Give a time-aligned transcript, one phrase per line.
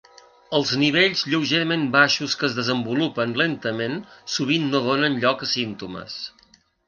[0.59, 4.01] Els nivells lleugerament baixos que es desenvolupen lentament
[4.37, 6.17] sovint no donen lloc a símptomes.